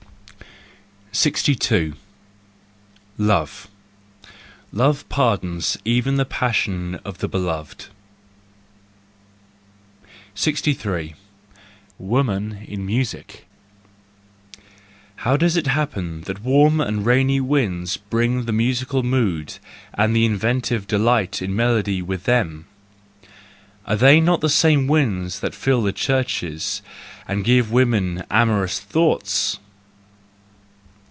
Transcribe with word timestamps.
Love 3.17 3.67
.—Love 4.71 5.09
pardons 5.09 5.77
even 5.83 6.15
the 6.15 6.23
passion 6.25 6.95
of 7.03 7.17
the 7.17 7.27
beloved. 7.27 7.87
63* 10.35 11.13
Woman 11.99 12.63
in 12.65 12.85
Music 12.85 13.45
.—How 15.17 15.35
does 15.35 15.57
it 15.57 15.67
happen 15.67 16.21
that 16.21 16.41
warm 16.41 16.79
and 16.79 17.05
rainy 17.05 17.41
winds 17.41 17.97
bring 17.97 18.45
the 18.45 18.53
musical 18.53 19.03
mood 19.03 19.55
and 19.93 20.15
the 20.15 20.25
inventive 20.25 20.87
delight 20.87 21.41
in 21.41 21.53
melody 21.53 22.01
with 22.01 22.23
them? 22.23 22.67
Are 23.85 23.97
they 23.97 24.21
not 24.21 24.39
the 24.39 24.49
same 24.49 24.87
winds 24.87 25.41
that 25.41 25.53
fill 25.53 25.81
the 25.83 25.93
churches 25.93 26.81
and 27.27 27.43
give 27.43 27.69
women 27.69 28.23
amorous 28.31 28.79
thoughts 28.79 29.59